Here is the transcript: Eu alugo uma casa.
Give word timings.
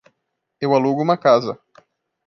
Eu 0.59 0.73
alugo 0.73 1.03
uma 1.03 1.15
casa. 1.15 1.59